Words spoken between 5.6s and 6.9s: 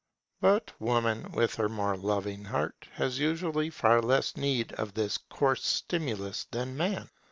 stimulus than